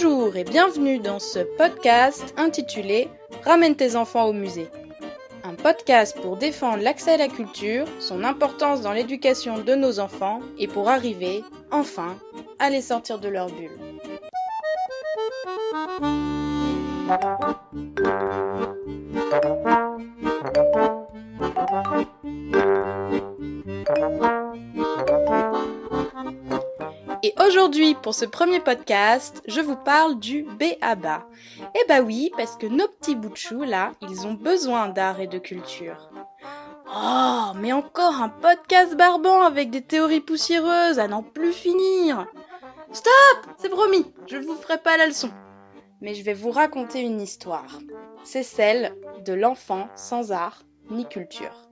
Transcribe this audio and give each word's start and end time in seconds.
Bonjour 0.00 0.36
et 0.36 0.44
bienvenue 0.44 1.00
dans 1.00 1.18
ce 1.18 1.40
podcast 1.40 2.32
intitulé 2.36 3.08
Ramène 3.44 3.74
tes 3.74 3.96
enfants 3.96 4.26
au 4.26 4.32
musée. 4.32 4.68
Un 5.42 5.54
podcast 5.54 6.16
pour 6.22 6.36
défendre 6.36 6.84
l'accès 6.84 7.14
à 7.14 7.16
la 7.16 7.26
culture, 7.26 7.84
son 7.98 8.22
importance 8.22 8.80
dans 8.80 8.92
l'éducation 8.92 9.58
de 9.58 9.74
nos 9.74 9.98
enfants 9.98 10.38
et 10.56 10.68
pour 10.68 10.88
arriver, 10.88 11.42
enfin, 11.72 12.16
à 12.60 12.70
les 12.70 12.80
sortir 12.80 13.18
de 13.18 13.28
leur 13.28 13.48
bulle. 13.48 13.72
Aujourd'hui, 27.48 27.94
pour 27.94 28.14
ce 28.14 28.26
premier 28.26 28.60
podcast, 28.60 29.42
je 29.48 29.62
vous 29.62 29.76
parle 29.76 30.18
du 30.18 30.42
B.A.B.A. 30.42 31.26
Eh 31.74 31.88
bah 31.88 32.02
oui, 32.02 32.30
parce 32.36 32.56
que 32.56 32.66
nos 32.66 32.86
petits 32.88 33.14
bouts 33.14 33.62
là, 33.64 33.92
ils 34.02 34.26
ont 34.26 34.34
besoin 34.34 34.88
d'art 34.88 35.18
et 35.20 35.26
de 35.26 35.38
culture. 35.38 36.10
Oh, 36.94 37.52
mais 37.56 37.72
encore 37.72 38.20
un 38.20 38.28
podcast 38.28 38.94
barbant 38.96 39.40
avec 39.40 39.70
des 39.70 39.80
théories 39.80 40.20
poussiéreuses 40.20 40.98
à 40.98 41.08
n'en 41.08 41.22
plus 41.22 41.54
finir. 41.54 42.26
Stop 42.92 43.54
C'est 43.56 43.70
promis, 43.70 44.04
je 44.26 44.36
ne 44.36 44.44
vous 44.44 44.56
ferai 44.56 44.76
pas 44.76 44.98
la 44.98 45.06
leçon. 45.06 45.30
Mais 46.02 46.14
je 46.14 46.22
vais 46.22 46.34
vous 46.34 46.50
raconter 46.50 47.00
une 47.00 47.20
histoire. 47.20 47.78
C'est 48.24 48.42
celle 48.42 48.94
de 49.24 49.32
l'enfant 49.32 49.88
sans 49.94 50.32
art 50.32 50.64
ni 50.90 51.08
culture. 51.08 51.70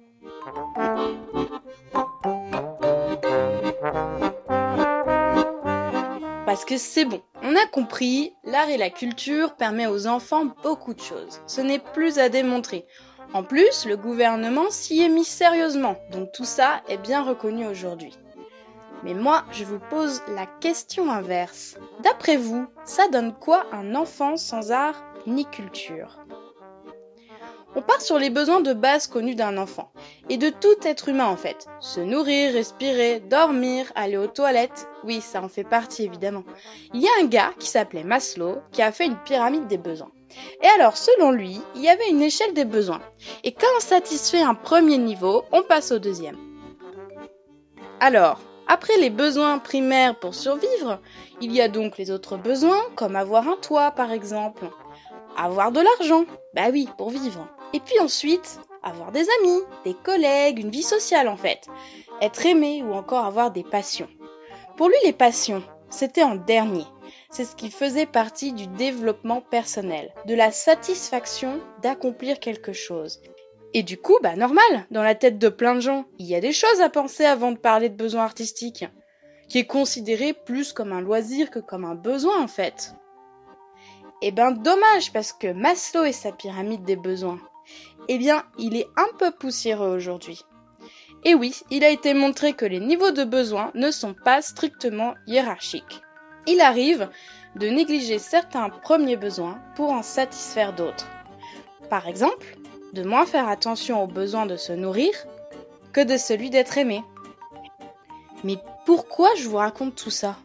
Parce 6.57 6.65
que 6.65 6.79
c'est 6.79 7.05
bon, 7.05 7.21
on 7.43 7.55
a 7.55 7.67
compris, 7.67 8.33
l'art 8.43 8.71
et 8.71 8.79
la 8.79 8.89
culture 8.89 9.57
permet 9.57 9.87
aux 9.87 10.07
enfants 10.07 10.47
beaucoup 10.63 10.95
de 10.95 11.03
choses. 11.03 11.43
Ce 11.47 11.61
n'est 11.61 11.79
plus 11.79 12.19
à 12.19 12.31
démontrer. 12.31 12.87
En 13.35 13.43
plus, 13.43 13.85
le 13.85 13.99
gouvernement 13.99 14.71
s'y 14.71 15.03
est 15.03 15.11
mis 15.11 15.27
sérieusement, 15.27 15.97
donc 16.13 16.33
tout 16.33 16.47
ça 16.47 16.81
est 16.89 16.97
bien 16.97 17.23
reconnu 17.23 17.67
aujourd'hui. 17.67 18.17
Mais 19.05 19.13
moi, 19.13 19.45
je 19.53 19.65
vous 19.65 19.81
pose 19.91 20.23
la 20.35 20.47
question 20.47 21.11
inverse. 21.11 21.77
D'après 22.03 22.39
vous, 22.39 22.67
ça 22.87 23.07
donne 23.09 23.35
quoi 23.35 23.67
un 23.73 23.95
enfant 23.95 24.39
sans 24.39 24.73
art 24.73 25.05
ni 25.27 25.45
culture? 25.45 26.25
On 27.77 27.83
part 27.83 28.01
sur 28.01 28.19
les 28.19 28.31
besoins 28.31 28.61
de 28.61 28.73
base 28.73 29.07
connus 29.07 29.35
d'un 29.35 29.59
enfant, 29.59 29.93
et 30.31 30.39
de 30.39 30.49
tout 30.49 30.77
être 30.83 31.11
humain 31.11 31.27
en 31.27 31.37
fait. 31.37 31.67
Se 31.81 32.01
nourrir, 32.01 32.55
respirer, 32.55 33.21
dormir, 33.21 33.93
aller 33.95 34.17
aux 34.17 34.27
toilettes, 34.27 34.89
oui, 35.05 35.21
ça 35.21 35.43
en 35.43 35.49
fait 35.49 35.63
partie 35.63 36.05
évidemment. 36.05 36.45
Il 36.95 37.03
y 37.03 37.07
a 37.07 37.23
un 37.23 37.27
gars 37.27 37.53
qui 37.59 37.69
s'appelait 37.69 38.03
Maslow 38.03 38.59
qui 38.73 38.81
a 38.81 38.93
fait 38.93 39.07
une 39.07 39.19
pyramide 39.19 39.67
des 39.67 39.79
besoins. 39.79 40.11
Et 40.63 40.67
alors, 40.69 40.97
selon 40.97 41.31
lui, 41.31 41.61
il 41.75 41.83
y 41.83 41.89
avait 41.89 42.11
une 42.11 42.23
échelle 42.23 42.55
des 42.55 42.65
besoins. 42.65 43.01
Et 43.45 43.53
quand 43.53 43.67
on 43.77 43.81
satisfait 43.81 44.43
un 44.43 44.55
premier 44.55 44.99
niveau, 44.99 45.45
on 45.53 45.63
passe 45.63 45.93
au 45.93 45.99
deuxième. 45.99 46.37
Alors, 48.01 48.41
après 48.67 48.97
les 48.99 49.11
besoins 49.11 49.59
primaires 49.59 50.19
pour 50.19 50.35
survivre, 50.35 50.99
il 51.41 51.53
y 51.53 51.61
a 51.61 51.69
donc 51.69 51.99
les 51.99 52.11
autres 52.11 52.37
besoins, 52.37 52.83
comme 52.97 53.17
avoir 53.17 53.47
un 53.49 53.57
toit 53.57 53.91
par 53.91 54.13
exemple. 54.13 54.65
Avoir 55.37 55.71
de 55.71 55.81
l'argent, 55.81 56.25
bah 56.55 56.69
oui, 56.73 56.89
pour 56.97 57.11
vivre. 57.11 57.47
Et 57.75 57.81
puis 57.81 57.99
ensuite, 58.01 58.59
avoir 58.83 59.13
des 59.13 59.27
amis, 59.41 59.61
des 59.85 59.95
collègues, 59.95 60.61
une 60.61 60.71
vie 60.71 60.83
sociale 60.83 61.29
en 61.29 61.37
fait. 61.37 61.67
Être 62.23 62.47
aimé 62.47 62.83
ou 62.83 62.95
encore 62.95 63.25
avoir 63.27 63.51
des 63.51 63.65
passions. 63.65 64.09
Pour 64.77 64.89
lui, 64.89 64.97
les 65.05 65.13
passions, 65.13 65.63
c'était 65.91 66.23
en 66.23 66.37
dernier. 66.37 66.85
C'est 67.31 67.45
ce 67.45 67.57
qui 67.57 67.71
faisait 67.71 68.07
partie 68.07 68.53
du 68.53 68.67
développement 68.67 69.41
personnel, 69.43 70.13
de 70.27 70.35
la 70.35 70.53
satisfaction 70.53 71.61
d'accomplir 71.83 72.41
quelque 72.41 72.73
chose. 72.73 73.21
Et 73.75 73.83
du 73.83 73.99
coup, 73.99 74.17
bah 74.23 74.37
normal, 74.37 74.87
dans 74.91 75.03
la 75.03 75.15
tête 75.15 75.39
de 75.39 75.49
plein 75.49 75.75
de 75.75 75.81
gens, 75.81 76.07
il 76.19 76.27
y 76.27 76.35
a 76.35 76.41
des 76.41 76.53
choses 76.53 76.81
à 76.81 76.89
penser 76.89 77.27
avant 77.27 77.53
de 77.53 77.59
parler 77.59 77.91
de 77.91 77.97
besoins 77.97 78.25
artistiques, 78.25 78.87
qui 79.49 79.59
est 79.59 79.67
considéré 79.67 80.33
plus 80.33 80.73
comme 80.73 80.93
un 80.93 81.03
loisir 81.03 81.51
que 81.51 81.59
comme 81.59 81.85
un 81.85 81.95
besoin 81.95 82.43
en 82.43 82.49
fait. 82.49 82.95
Eh 84.23 84.33
ben 84.33 84.53
dommage 84.53 85.13
parce 85.13 85.33
que 85.33 85.53
Maslow 85.53 86.05
et 86.05 86.13
sa 86.13 86.33
pyramide 86.33 86.85
des 86.85 86.97
besoins, 86.97 87.39
eh 88.09 88.19
bien, 88.19 88.45
il 88.59 88.77
est 88.77 88.89
un 88.97 89.09
peu 89.19 89.31
poussiéreux 89.31 89.95
aujourd'hui. 89.95 90.43
Et 91.25 91.35
oui, 91.35 91.61
il 91.71 91.85
a 91.85 91.91
été 91.91 92.15
montré 92.15 92.53
que 92.53 92.65
les 92.65 92.81
niveaux 92.81 93.11
de 93.11 93.25
besoins 93.25 93.71
ne 93.75 93.91
sont 93.91 94.15
pas 94.15 94.43
strictement 94.43 95.15
hiérarchiques. 95.27 96.01
Il 96.47 96.61
arrive 96.61 97.11
de 97.57 97.69
négliger 97.69 98.19
certains 98.19 98.71
premiers 98.71 99.17
besoins 99.17 99.59
pour 99.75 99.91
en 99.91 100.03
satisfaire 100.03 100.75
d'autres. 100.75 101.09
Par 101.91 102.07
exemple, 102.07 102.57
de 102.93 103.03
moins 103.03 103.27
faire 103.27 103.49
attention 103.49 104.03
au 104.03 104.07
besoin 104.07 104.47
de 104.47 104.57
se 104.57 104.73
nourrir 104.73 105.13
que 105.93 106.01
de 106.01 106.17
celui 106.17 106.51
d'être 106.51 106.79
aimé. 106.79 107.03
Mais 108.45 108.57
pourquoi 108.85 109.35
je 109.37 109.49
vous 109.49 109.57
raconte 109.57 109.97
tout 109.97 110.11
ça? 110.11 110.37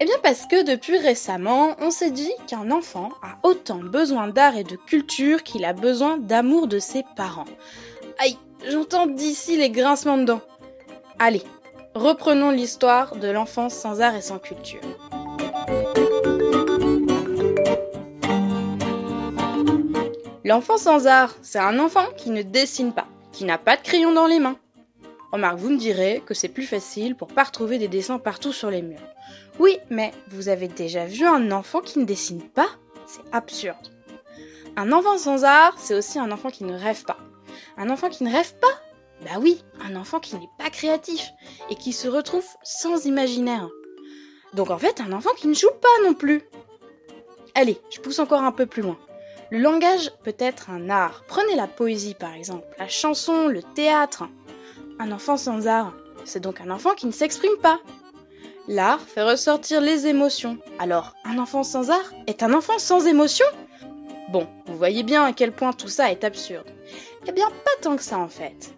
Eh 0.00 0.04
bien 0.04 0.16
parce 0.22 0.46
que 0.46 0.64
depuis 0.64 0.98
récemment, 0.98 1.76
on 1.80 1.90
s'est 1.90 2.10
dit 2.10 2.32
qu'un 2.46 2.70
enfant 2.70 3.10
a 3.22 3.38
autant 3.46 3.78
besoin 3.78 4.28
d'art 4.28 4.56
et 4.56 4.64
de 4.64 4.76
culture 4.76 5.42
qu'il 5.42 5.64
a 5.64 5.72
besoin 5.72 6.18
d'amour 6.18 6.66
de 6.66 6.78
ses 6.78 7.04
parents. 7.16 7.44
Aïe, 8.18 8.38
j'entends 8.70 9.06
d'ici 9.06 9.56
les 9.56 9.70
grincements 9.70 10.18
de 10.18 10.24
dents. 10.24 10.42
Allez, 11.18 11.42
reprenons 11.94 12.50
l'histoire 12.50 13.16
de 13.16 13.28
l'enfance 13.28 13.74
sans 13.74 14.00
art 14.00 14.16
et 14.16 14.22
sans 14.22 14.38
culture. 14.38 14.80
L'enfant 20.44 20.76
sans 20.76 21.06
art, 21.06 21.36
c'est 21.42 21.60
un 21.60 21.78
enfant 21.78 22.06
qui 22.16 22.30
ne 22.30 22.42
dessine 22.42 22.92
pas, 22.92 23.06
qui 23.30 23.44
n'a 23.44 23.58
pas 23.58 23.76
de 23.76 23.82
crayon 23.82 24.12
dans 24.12 24.26
les 24.26 24.40
mains. 24.40 24.56
Remarque, 25.32 25.58
vous 25.58 25.70
me 25.70 25.78
direz 25.78 26.22
que 26.26 26.34
c'est 26.34 26.48
plus 26.48 26.66
facile 26.66 27.14
pour 27.14 27.28
pas 27.28 27.44
retrouver 27.44 27.78
des 27.78 27.88
dessins 27.88 28.18
partout 28.18 28.52
sur 28.52 28.70
les 28.70 28.82
murs. 28.82 29.00
Oui, 29.62 29.78
mais 29.90 30.10
vous 30.26 30.48
avez 30.48 30.66
déjà 30.66 31.06
vu 31.06 31.24
un 31.24 31.52
enfant 31.52 31.82
qui 31.82 32.00
ne 32.00 32.04
dessine 32.04 32.42
pas? 32.42 32.66
C'est 33.06 33.22
absurde. 33.30 33.92
Un 34.74 34.90
enfant 34.90 35.16
sans 35.18 35.44
art, 35.44 35.74
c'est 35.78 35.94
aussi 35.94 36.18
un 36.18 36.32
enfant 36.32 36.50
qui 36.50 36.64
ne 36.64 36.76
rêve 36.76 37.04
pas. 37.04 37.18
Un 37.76 37.88
enfant 37.88 38.08
qui 38.08 38.24
ne 38.24 38.32
rêve 38.32 38.54
pas? 38.58 38.72
Bah 39.24 39.38
oui, 39.40 39.62
un 39.80 39.94
enfant 39.94 40.18
qui 40.18 40.34
n'est 40.34 40.50
pas 40.58 40.68
créatif 40.68 41.28
et 41.70 41.76
qui 41.76 41.92
se 41.92 42.08
retrouve 42.08 42.44
sans 42.64 43.06
imaginaire. 43.06 43.68
Donc 44.52 44.70
en 44.70 44.78
fait, 44.78 45.00
un 45.00 45.12
enfant 45.12 45.30
qui 45.36 45.46
ne 45.46 45.54
joue 45.54 45.70
pas 45.80 46.08
non 46.08 46.14
plus. 46.14 46.42
Allez, 47.54 47.80
je 47.88 48.00
pousse 48.00 48.18
encore 48.18 48.42
un 48.42 48.50
peu 48.50 48.66
plus 48.66 48.82
loin. 48.82 48.98
Le 49.52 49.60
langage 49.60 50.10
peut 50.24 50.34
être 50.40 50.70
un 50.70 50.90
art. 50.90 51.22
Prenez 51.28 51.54
la 51.54 51.68
poésie 51.68 52.14
par 52.14 52.34
exemple, 52.34 52.66
la 52.80 52.88
chanson, 52.88 53.46
le 53.46 53.62
théâtre. 53.62 54.24
Un 54.98 55.12
enfant 55.12 55.36
sans 55.36 55.68
art, 55.68 55.94
c'est 56.24 56.40
donc 56.40 56.60
un 56.60 56.70
enfant 56.70 56.96
qui 56.96 57.06
ne 57.06 57.12
s'exprime 57.12 57.58
pas, 57.62 57.78
L'art 58.68 59.00
fait 59.00 59.22
ressortir 59.22 59.80
les 59.80 60.06
émotions. 60.06 60.58
Alors, 60.78 61.14
un 61.24 61.38
enfant 61.38 61.64
sans 61.64 61.90
art 61.90 62.12
est 62.26 62.42
un 62.42 62.52
enfant 62.52 62.78
sans 62.78 63.06
émotion? 63.06 63.46
Bon, 64.30 64.46
vous 64.66 64.76
voyez 64.76 65.02
bien 65.02 65.24
à 65.24 65.32
quel 65.32 65.52
point 65.52 65.72
tout 65.72 65.88
ça 65.88 66.12
est 66.12 66.22
absurde. 66.22 66.66
Eh 67.26 67.32
bien, 67.32 67.48
pas 67.48 67.82
tant 67.82 67.96
que 67.96 68.02
ça 68.02 68.18
en 68.18 68.28
fait. 68.28 68.74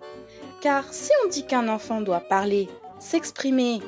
Car 0.63 0.93
si 0.93 1.11
on 1.25 1.29
dit 1.29 1.47
qu'un 1.47 1.69
enfant 1.69 2.01
doit 2.01 2.21
parler, 2.21 2.69
s'exprimer, 2.99 3.81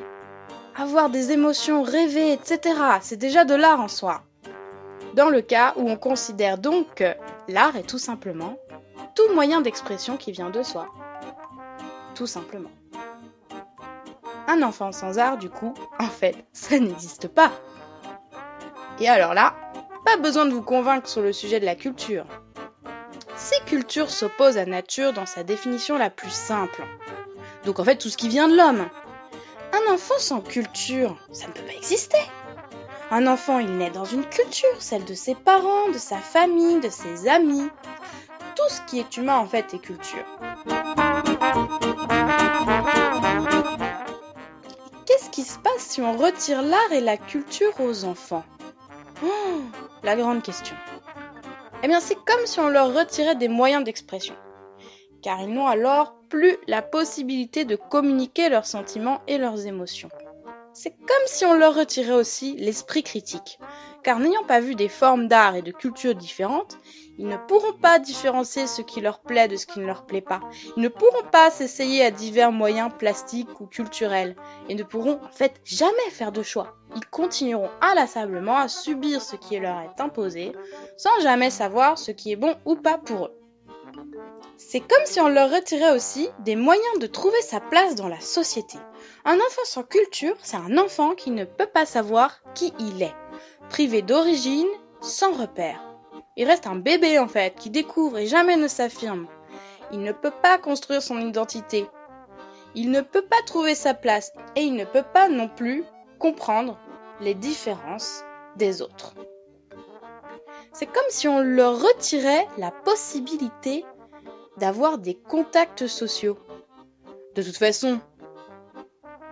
avoir 0.77 1.09
des 1.09 1.33
émotions, 1.33 1.83
rêver, 1.83 2.33
etc., 2.33 2.79
c'est 3.01 3.17
déjà 3.17 3.47
de 3.47 3.55
l'art 3.55 3.81
en 3.81 3.89
soi. 3.89 4.23
Dans 5.15 5.31
le 5.31 5.41
cas 5.41 5.73
où 5.77 5.89
on 5.89 5.97
considère 5.97 6.59
donc 6.59 6.95
que 6.97 7.15
l'art 7.49 7.77
est 7.77 7.89
tout 7.89 7.99
simplement 7.99 8.59
tout 9.15 9.33
moyen 9.35 9.63
d'expression 9.63 10.19
qui 10.19 10.31
vient 10.31 10.51
de 10.51 10.63
soi. 10.63 10.89
Tout 12.15 12.27
simplement. 12.27 12.71
Un 14.57 14.63
enfant 14.63 14.91
sans 14.91 15.19
art, 15.19 15.37
du 15.37 15.51
coup, 15.51 15.75
en 15.99 16.09
fait, 16.09 16.35
ça 16.53 16.79
n'existe 16.79 17.29
pas. 17.29 17.53
Et 18.99 19.09
alors 19.09 19.35
là, 19.35 19.55
pas 20.05 20.17
besoin 20.17 20.47
de 20.47 20.53
vous 20.53 20.63
convaincre 20.63 21.09
sur 21.09 21.21
le 21.21 21.33
sujet 21.33 21.61
de 21.61 21.67
la 21.67 21.75
culture. 21.75 22.25
Si 23.37 23.55
culture 23.67 24.09
s'oppose 24.09 24.57
à 24.57 24.65
nature 24.65 25.13
dans 25.13 25.27
sa 25.27 25.43
définition 25.43 25.99
la 25.99 26.09
plus 26.09 26.31
simple. 26.31 26.83
Donc 27.65 27.81
en 27.81 27.85
fait, 27.85 27.97
tout 27.97 28.09
ce 28.09 28.17
qui 28.17 28.29
vient 28.29 28.49
de 28.49 28.57
l'homme. 28.57 28.89
Un 29.75 29.93
enfant 29.93 30.19
sans 30.19 30.41
culture, 30.41 31.19
ça 31.33 31.49
ne 31.49 31.53
peut 31.53 31.67
pas 31.67 31.75
exister. 31.75 32.19
Un 33.11 33.27
enfant, 33.27 33.59
il 33.59 33.77
naît 33.77 33.91
dans 33.91 34.07
une 34.07 34.25
culture, 34.25 34.81
celle 34.81 35.05
de 35.05 35.15
ses 35.15 35.35
parents, 35.35 35.91
de 35.91 35.99
sa 35.99 36.17
famille, 36.17 36.81
de 36.81 36.89
ses 36.89 37.29
amis. 37.29 37.69
Tout 38.55 38.69
ce 38.71 38.81
qui 38.87 39.01
est 39.01 39.17
humain, 39.19 39.37
en 39.37 39.47
fait, 39.47 39.75
est 39.75 39.81
culture. 39.81 40.25
Qui 45.37 45.43
se 45.43 45.59
passe 45.59 45.83
si 45.83 46.01
on 46.01 46.17
retire 46.17 46.63
l'art 46.63 46.93
et 46.93 47.03
la 47.03 47.19
culture 47.19 47.79
aux 47.79 48.07
enfants 48.07 48.43
oh, 49.23 49.61
La 50.03 50.17
grande 50.17 50.43
question. 50.43 50.75
Eh 51.83 51.89
bien, 51.89 52.01
c'est 52.01 52.15
comme 52.15 52.47
si 52.47 52.59
on 52.59 52.71
leur 52.71 52.95
retirait 52.95 53.37
des 53.37 53.49
moyens 53.49 53.85
d'expression. 53.85 54.35
Car 55.21 55.43
ils 55.43 55.53
n'ont 55.53 55.67
alors 55.67 56.15
plus 56.31 56.57
la 56.69 56.81
possibilité 56.81 57.67
de 57.67 57.77
communiquer 57.77 58.49
leurs 58.49 58.65
sentiments 58.65 59.21
et 59.29 59.37
leurs 59.37 59.67
émotions. 59.67 60.09
C'est 60.73 60.97
comme 60.97 61.27
si 61.27 61.45
on 61.45 61.53
leur 61.53 61.75
retirait 61.75 62.15
aussi 62.15 62.57
l'esprit 62.57 63.03
critique, 63.03 63.59
car 64.07 64.21
n'ayant 64.21 64.45
pas 64.45 64.61
vu 64.61 64.77
des 64.77 64.89
formes 64.89 65.27
d'art 65.27 65.57
et 65.57 65.63
de 65.63 65.73
culture 65.73 66.15
différentes, 66.15 66.79
ils 67.19 67.27
ne 67.27 67.37
pourront 67.37 67.73
pas 67.73 67.99
différencier 67.99 68.69
ce 68.69 68.81
qui 68.81 69.01
leur 69.01 69.19
plaît 69.19 69.49
de 69.49 69.57
ce 69.57 69.67
qui 69.67 69.81
ne 69.81 69.85
leur 69.85 70.07
plaît 70.07 70.21
pas. 70.21 70.39
Ils 70.77 70.83
ne 70.85 70.89
pourront 70.89 71.29
pas 71.33 71.51
s'essayer 71.51 72.05
à 72.05 72.13
divers 72.13 72.53
moyens 72.53 72.93
plastiques 72.97 73.61
ou 73.61 73.67
culturels 73.67 74.37
et 74.69 74.77
ne 74.77 74.85
pourront 74.85 75.19
en 75.25 75.33
fait 75.33 75.61
jamais 75.65 76.11
faire 76.11 76.31
de 76.31 76.45
choix. 76.45 76.77
Ils 76.95 77.07
continueront 77.07 77.71
inlassablement 77.81 78.59
à 78.59 78.69
subir 78.69 79.21
ce 79.21 79.35
qui 79.35 79.59
leur 79.59 79.81
est 79.81 80.01
imposé 80.01 80.53
sans 80.97 81.19
jamais 81.21 81.51
savoir 81.51 81.99
ce 81.99 82.13
qui 82.13 82.31
est 82.31 82.37
bon 82.37 82.55
ou 82.65 82.77
pas 82.77 82.99
pour 82.99 83.25
eux. 83.25 83.37
C'est 84.57 84.81
comme 84.81 85.05
si 85.05 85.21
on 85.21 85.29
leur 85.29 85.51
retirait 85.51 85.95
aussi 85.95 86.29
des 86.41 86.57
moyens 86.57 86.99
de 87.01 87.07
trouver 87.07 87.41
sa 87.43 87.61
place 87.61 87.95
dans 87.97 88.09
la 88.09 88.21
société. 88.21 88.79
Un 89.25 89.35
enfant 89.35 89.65
sans 89.65 89.83
culture, 89.83 90.37
c'est 90.43 90.57
un 90.57 90.79
enfant 90.79 91.15
qui 91.15 91.31
ne 91.31 91.45
peut 91.45 91.67
pas 91.67 91.87
savoir 91.87 92.41
qui 92.55 92.73
il 92.79 93.03
est, 93.03 93.15
privé 93.69 94.03
d'origine, 94.03 94.69
sans 95.01 95.33
repère. 95.33 95.81
Il 96.37 96.47
reste 96.47 96.67
un 96.67 96.77
bébé 96.77 97.19
en 97.19 97.29
fait, 97.29 97.55
qui 97.57 97.71
découvre 97.71 98.19
et 98.19 98.27
jamais 98.27 98.57
ne 98.57 98.69
s'affirme. 98.69 99.27
Il 99.93 100.01
ne 100.01 100.13
peut 100.13 100.33
pas 100.43 100.59
construire 100.59 101.03
son 101.03 101.19
identité. 101.21 101.87
Il 102.75 102.91
ne 102.91 103.01
peut 103.01 103.25
pas 103.25 103.43
trouver 103.47 103.75
sa 103.75 103.95
place 103.95 104.33
et 104.55 104.63
il 104.63 104.75
ne 104.75 104.85
peut 104.85 105.05
pas 105.15 105.29
non 105.29 105.49
plus 105.49 105.85
comprendre 106.19 106.79
les 107.21 107.35
différences 107.35 108.23
des 108.57 108.83
autres. 108.83 109.15
C'est 110.73 110.87
comme 110.87 111.09
si 111.09 111.27
on 111.27 111.41
leur 111.41 111.81
retirait 111.81 112.47
la 112.59 112.71
possibilité 112.71 113.85
d'avoir 114.59 114.99
des 114.99 115.15
contacts 115.15 115.87
sociaux. 115.87 116.39
De 117.35 117.43
toute 117.43 117.57
façon, 117.57 118.01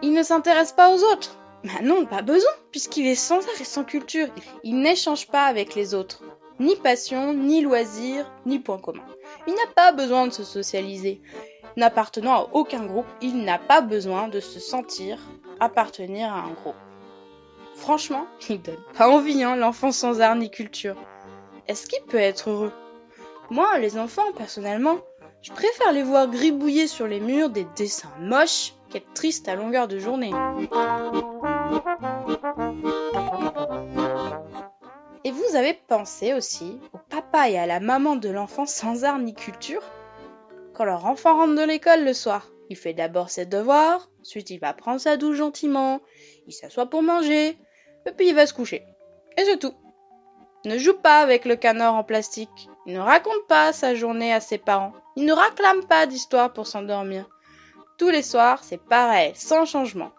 il 0.02 0.12
ne 0.12 0.22
s'intéresse 0.22 0.72
pas 0.72 0.94
aux 0.94 1.02
autres. 1.12 1.38
Bah 1.64 1.80
non, 1.82 2.04
pas 2.04 2.20
besoin, 2.20 2.50
puisqu'il 2.70 3.06
est 3.06 3.14
sans 3.14 3.38
art 3.38 3.60
et 3.60 3.64
sans 3.64 3.84
culture. 3.84 4.28
Il 4.64 4.80
n'échange 4.80 5.28
pas 5.28 5.44
avec 5.44 5.74
les 5.74 5.94
autres. 5.94 6.22
Ni 6.60 6.76
passion, 6.76 7.32
ni 7.32 7.62
loisir, 7.62 8.30
ni 8.44 8.58
point 8.58 8.78
commun. 8.78 9.04
Il 9.46 9.54
n'a 9.54 9.72
pas 9.74 9.92
besoin 9.92 10.26
de 10.26 10.32
se 10.32 10.44
socialiser. 10.44 11.22
N'appartenant 11.76 12.34
à 12.34 12.48
aucun 12.52 12.84
groupe, 12.84 13.06
il 13.22 13.44
n'a 13.44 13.58
pas 13.58 13.80
besoin 13.80 14.28
de 14.28 14.40
se 14.40 14.60
sentir 14.60 15.18
appartenir 15.58 16.32
à 16.32 16.40
un 16.40 16.52
groupe. 16.52 16.76
Franchement, 17.76 18.26
il 18.50 18.60
donne 18.60 18.84
pas 18.96 19.08
envie, 19.08 19.42
hein, 19.42 19.56
l'enfant 19.56 19.90
sans 19.90 20.20
art 20.20 20.36
ni 20.36 20.50
culture. 20.50 20.96
Est-ce 21.66 21.86
qu'il 21.86 22.02
peut 22.02 22.18
être 22.18 22.50
heureux? 22.50 22.72
Moi, 23.50 23.78
les 23.78 23.96
enfants, 23.98 24.32
personnellement, 24.36 24.98
je 25.44 25.52
préfère 25.52 25.92
les 25.92 26.02
voir 26.02 26.26
gribouiller 26.28 26.86
sur 26.86 27.06
les 27.06 27.20
murs 27.20 27.50
des 27.50 27.66
dessins 27.76 28.12
moches 28.18 28.72
qu'être 28.88 29.12
tristes 29.12 29.46
à 29.46 29.54
longueur 29.54 29.88
de 29.88 29.98
journée. 29.98 30.32
Et 35.24 35.30
vous 35.30 35.54
avez 35.54 35.74
pensé 35.74 36.32
aussi 36.32 36.80
au 36.94 36.98
papa 37.10 37.50
et 37.50 37.58
à 37.58 37.66
la 37.66 37.78
maman 37.78 38.16
de 38.16 38.30
l'enfant 38.30 38.64
sans 38.64 39.04
art 39.04 39.18
ni 39.18 39.34
culture 39.34 39.82
Quand 40.72 40.84
leur 40.84 41.04
enfant 41.04 41.36
rentre 41.36 41.56
de 41.56 41.66
l'école 41.66 42.04
le 42.04 42.14
soir, 42.14 42.48
il 42.70 42.76
fait 42.76 42.94
d'abord 42.94 43.28
ses 43.28 43.44
devoirs, 43.44 44.08
ensuite 44.22 44.48
il 44.48 44.60
va 44.60 44.72
prendre 44.72 45.00
sa 45.00 45.18
douche 45.18 45.36
gentiment, 45.36 46.00
il 46.46 46.54
s'assoit 46.54 46.86
pour 46.86 47.02
manger, 47.02 47.58
et 48.06 48.12
puis 48.16 48.28
il 48.28 48.34
va 48.34 48.46
se 48.46 48.54
coucher. 48.54 48.82
Et 49.36 49.44
c'est 49.44 49.58
tout. 49.58 49.74
Ne 50.64 50.78
joue 50.78 50.94
pas 50.94 51.20
avec 51.20 51.44
le 51.44 51.56
canard 51.56 51.96
en 51.96 52.04
plastique. 52.04 52.70
Il 52.86 52.94
ne 52.94 53.00
raconte 53.00 53.46
pas 53.48 53.72
sa 53.72 53.94
journée 53.94 54.32
à 54.32 54.40
ses 54.40 54.58
parents. 54.58 54.92
Il 55.16 55.24
ne 55.24 55.32
réclame 55.32 55.84
pas 55.86 56.06
d'histoire 56.06 56.52
pour 56.52 56.66
s'endormir. 56.66 57.26
Tous 57.96 58.10
les 58.10 58.22
soirs, 58.22 58.62
c'est 58.62 58.82
pareil, 58.82 59.32
sans 59.34 59.64
changement. 59.64 60.10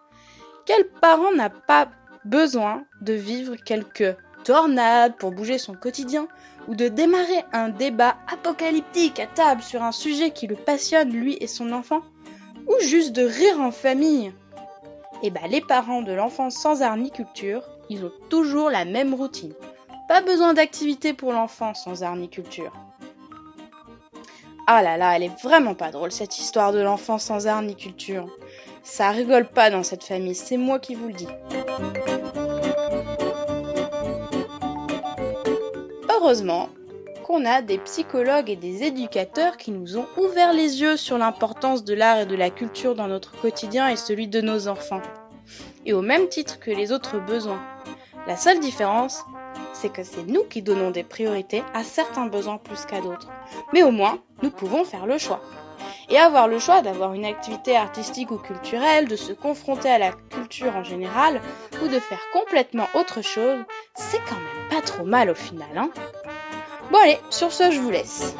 Quel 0.64 0.88
parent 0.88 1.32
n'a 1.32 1.50
pas 1.50 1.88
besoin 2.24 2.84
de 3.00 3.12
vivre 3.12 3.54
quelques 3.56 4.16
tornades 4.44 5.16
pour 5.16 5.30
bouger 5.30 5.58
son 5.58 5.74
quotidien 5.74 6.26
ou 6.66 6.74
de 6.74 6.88
démarrer 6.88 7.44
un 7.52 7.68
débat 7.68 8.16
apocalyptique 8.32 9.20
à 9.20 9.26
table 9.26 9.62
sur 9.62 9.82
un 9.82 9.92
sujet 9.92 10.30
qui 10.30 10.46
le 10.46 10.56
passionne 10.56 11.10
lui 11.10 11.36
et 11.40 11.46
son 11.46 11.72
enfant 11.72 12.00
ou 12.66 12.74
juste 12.80 13.12
de 13.12 13.22
rire 13.22 13.60
en 13.60 13.70
famille? 13.70 14.32
Eh 15.22 15.30
ben 15.30 15.46
les 15.48 15.60
parents 15.60 16.02
de 16.02 16.12
l'enfant 16.12 16.50
sans 16.50 16.82
art 16.82 16.96
ni 16.96 17.10
culture, 17.10 17.62
ils 17.88 18.04
ont 18.04 18.12
toujours 18.28 18.70
la 18.70 18.84
même 18.84 19.14
routine. 19.14 19.54
Pas 20.08 20.20
besoin 20.20 20.54
d'activité 20.54 21.14
pour 21.14 21.32
l'enfant 21.32 21.74
sans 21.74 22.04
art 22.04 22.14
ni 22.14 22.28
culture. 22.28 22.72
Ah 24.68 24.80
là 24.80 24.96
là, 24.96 25.16
elle 25.16 25.24
est 25.24 25.42
vraiment 25.42 25.74
pas 25.74 25.90
drôle 25.90 26.12
cette 26.12 26.38
histoire 26.38 26.72
de 26.72 26.80
l'enfant 26.80 27.18
sans 27.18 27.48
art 27.48 27.62
ni 27.62 27.74
culture. 27.74 28.26
Ça 28.84 29.10
rigole 29.10 29.48
pas 29.48 29.68
dans 29.68 29.82
cette 29.82 30.04
famille, 30.04 30.36
c'est 30.36 30.58
moi 30.58 30.78
qui 30.78 30.94
vous 30.94 31.08
le 31.08 31.12
dis. 31.12 31.28
Heureusement 36.08 36.68
qu'on 37.24 37.44
a 37.44 37.60
des 37.60 37.78
psychologues 37.78 38.48
et 38.48 38.56
des 38.56 38.84
éducateurs 38.84 39.56
qui 39.56 39.72
nous 39.72 39.98
ont 39.98 40.06
ouvert 40.16 40.52
les 40.52 40.80
yeux 40.80 40.96
sur 40.96 41.18
l'importance 41.18 41.82
de 41.82 41.94
l'art 41.94 42.20
et 42.20 42.26
de 42.26 42.36
la 42.36 42.50
culture 42.50 42.94
dans 42.94 43.08
notre 43.08 43.32
quotidien 43.40 43.88
et 43.88 43.96
celui 43.96 44.28
de 44.28 44.40
nos 44.40 44.68
enfants. 44.68 45.02
Et 45.84 45.92
au 45.92 46.02
même 46.02 46.28
titre 46.28 46.60
que 46.60 46.70
les 46.70 46.92
autres 46.92 47.18
besoins. 47.18 47.60
La 48.28 48.36
seule 48.36 48.58
différence, 48.60 49.24
c'est 49.80 49.90
que 49.90 50.02
c'est 50.02 50.26
nous 50.26 50.44
qui 50.44 50.62
donnons 50.62 50.90
des 50.90 51.04
priorités 51.04 51.62
à 51.74 51.84
certains 51.84 52.26
besoins 52.26 52.58
plus 52.58 52.84
qu'à 52.86 53.00
d'autres. 53.00 53.28
Mais 53.72 53.82
au 53.82 53.90
moins, 53.90 54.18
nous 54.42 54.50
pouvons 54.50 54.84
faire 54.84 55.06
le 55.06 55.18
choix. 55.18 55.40
Et 56.08 56.18
avoir 56.18 56.48
le 56.48 56.58
choix 56.58 56.82
d'avoir 56.82 57.14
une 57.14 57.24
activité 57.24 57.76
artistique 57.76 58.30
ou 58.30 58.38
culturelle, 58.38 59.08
de 59.08 59.16
se 59.16 59.32
confronter 59.32 59.90
à 59.90 59.98
la 59.98 60.12
culture 60.12 60.74
en 60.74 60.84
général, 60.84 61.40
ou 61.82 61.88
de 61.88 61.98
faire 61.98 62.20
complètement 62.32 62.86
autre 62.94 63.22
chose, 63.22 63.58
c'est 63.94 64.20
quand 64.28 64.36
même 64.36 64.68
pas 64.70 64.86
trop 64.86 65.04
mal 65.04 65.30
au 65.30 65.34
final, 65.34 65.76
hein 65.76 65.90
Bon 66.90 66.98
allez, 67.02 67.18
sur 67.30 67.52
ce, 67.52 67.70
je 67.70 67.80
vous 67.80 67.90
laisse. 67.90 68.36